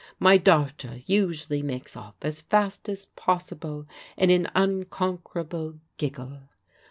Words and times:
"My 0.17 0.37
darter" 0.39 1.01
usually 1.05 1.61
makes 1.61 1.95
off 1.95 2.15
as 2.23 2.41
fast 2.41 2.89
as 2.89 3.05
possible, 3.05 3.85
in 4.17 4.31
an 4.31 4.49
unconquerable 4.55 5.77
giggle. 5.97 6.39